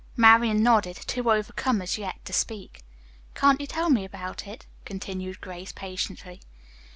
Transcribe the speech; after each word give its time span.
Marian 0.17 0.63
nodded, 0.63 0.95
too 0.95 1.29
overcome 1.31 1.79
as 1.79 1.95
yet 1.95 2.25
to 2.25 2.33
speak. 2.33 2.81
"Can't 3.35 3.61
you 3.61 3.67
tell 3.67 3.91
me 3.91 4.03
about 4.03 4.47
it?" 4.47 4.65
continued 4.83 5.41
Grace 5.41 5.71
patiently. 5.73 6.41